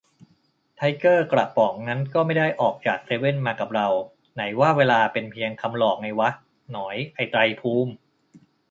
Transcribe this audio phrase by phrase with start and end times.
[0.75, 3.87] ไทเกอร์กระป๋องนั้นก็ไม่ได้ออกจากเซเว่นมากับเรา:
[4.35, 6.29] ไหนว่าเวลาเป็นเพียงคำหลอกไงวะ
[6.71, 7.91] หนอยไอ้ไตรภูมิ